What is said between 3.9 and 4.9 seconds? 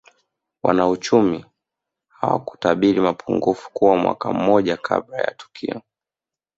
mwaka mmoja